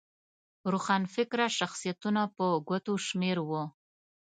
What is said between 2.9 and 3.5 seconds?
شمېر